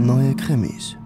[0.00, 0.96] Neue Krimis.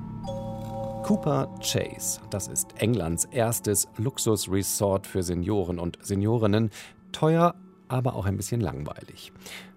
[1.03, 6.71] Cooper Chase, das ist Englands erstes Luxusresort für Senioren und Seniorinnen.
[7.11, 7.57] Teuer,
[7.89, 9.33] aber auch ein bisschen langweilig.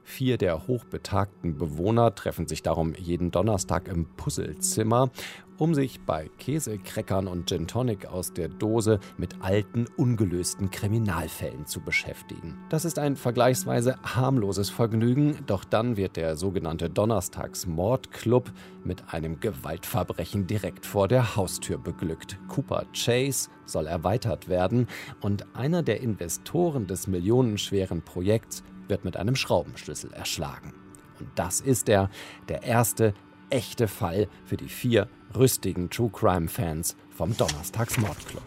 [0.09, 5.11] Vier der hochbetagten Bewohner treffen sich darum jeden Donnerstag im Puzzlezimmer,
[5.57, 11.81] um sich bei Käsekreckern und Gin Tonic aus der Dose mit alten, ungelösten Kriminalfällen zu
[11.81, 12.57] beschäftigen.
[12.69, 18.53] Das ist ein vergleichsweise harmloses Vergnügen, doch dann wird der sogenannte Donnerstagsmordclub
[18.85, 22.39] mit einem Gewaltverbrechen direkt vor der Haustür beglückt.
[22.47, 24.87] Cooper Chase soll erweitert werden
[25.19, 30.73] und einer der Investoren des millionenschweren Projekts wird mit einem Schraubenschlüssel erschlagen.
[31.19, 32.09] Und das ist er,
[32.47, 33.13] der erste
[33.49, 38.43] echte Fall für die vier rüstigen True Crime Fans vom Donnerstags Mordclub.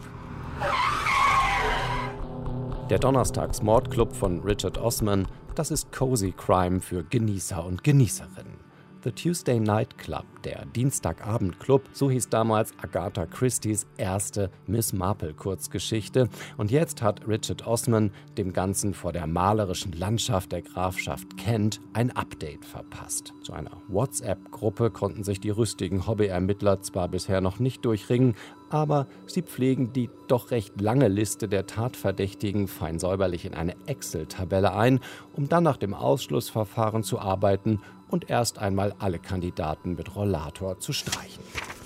[2.89, 8.60] Der Donnerstags Mordclub von Richard Osman, das ist Cozy Crime für Genießer und Genießerinnen.
[9.03, 16.29] The Tuesday Night Club, der Dienstagabend-Club, so hieß damals Agatha Christie's erste Miss Marple-Kurzgeschichte.
[16.57, 22.15] Und jetzt hat Richard Osman dem Ganzen vor der malerischen Landschaft der Grafschaft Kent ein
[22.15, 23.33] Update verpasst.
[23.41, 28.35] Zu einer WhatsApp-Gruppe konnten sich die rüstigen Hobbyermittler zwar bisher noch nicht durchringen,
[28.71, 34.73] aber sie pflegen die doch recht lange Liste der Tatverdächtigen fein säuberlich in eine Excel-Tabelle
[34.73, 34.99] ein,
[35.33, 40.93] um dann nach dem Ausschlussverfahren zu arbeiten und erst einmal alle Kandidaten mit Rollator zu
[40.93, 41.43] streichen.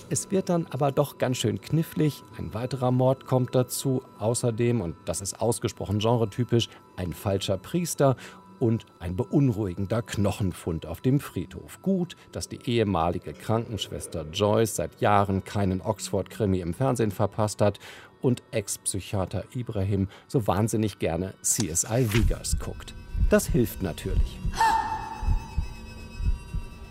[0.08, 2.22] Es wird dann aber doch ganz schön knifflig.
[2.38, 4.02] Ein weiterer Mord kommt dazu.
[4.20, 8.16] Außerdem, und das ist ausgesprochen genretypisch, ein falscher Priester
[8.58, 11.80] und ein beunruhigender Knochenfund auf dem Friedhof.
[11.82, 17.78] Gut, dass die ehemalige Krankenschwester Joyce seit Jahren keinen Oxford-Krimi im Fernsehen verpasst hat
[18.22, 22.94] und Ex-Psychiater Ibrahim so wahnsinnig gerne CSI Vegas guckt.
[23.30, 24.38] Das hilft natürlich.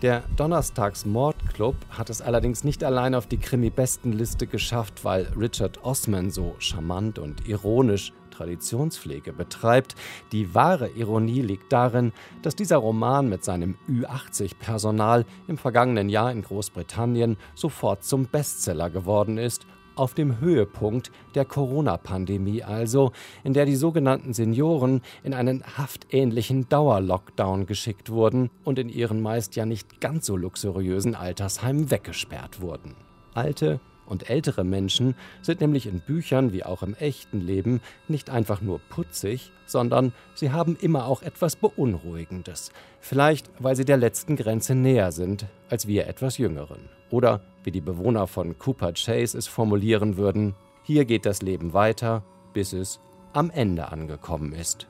[0.02, 6.54] Der Donnerstags-Mordclub hat es allerdings nicht allein auf die Krimi-Bestenliste geschafft, weil Richard Osman so
[6.58, 9.94] charmant und ironisch Traditionspflege betreibt.
[10.32, 16.42] Die wahre Ironie liegt darin, dass dieser Roman mit seinem Ü80-Personal im vergangenen Jahr in
[16.42, 23.12] Großbritannien sofort zum Bestseller geworden ist auf dem Höhepunkt der Corona-Pandemie also,
[23.44, 29.56] in der die sogenannten Senioren in einen haftähnlichen Dauerlockdown geschickt wurden und in ihren meist
[29.56, 32.94] ja nicht ganz so luxuriösen Altersheimen weggesperrt wurden.
[33.34, 38.60] Alte, und ältere Menschen sind nämlich in Büchern wie auch im echten Leben nicht einfach
[38.60, 42.70] nur putzig, sondern sie haben immer auch etwas Beunruhigendes.
[43.00, 46.88] Vielleicht, weil sie der letzten Grenze näher sind als wir etwas Jüngeren.
[47.10, 52.22] Oder, wie die Bewohner von Cooper Chase es formulieren würden, hier geht das Leben weiter,
[52.52, 53.00] bis es
[53.32, 54.86] am Ende angekommen ist.